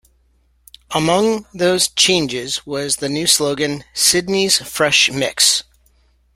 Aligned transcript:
Among 0.95 1.45
those 1.53 1.87
changes 1.89 2.65
was 2.65 2.95
the 2.95 3.07
new 3.07 3.27
slogan 3.27 3.83
"Sydney's 3.93 4.57
Fresh 4.57 5.11
Mix". 5.11 5.63